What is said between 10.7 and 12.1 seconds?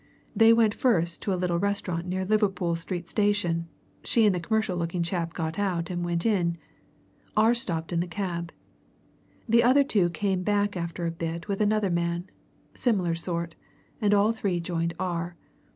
after a bit with another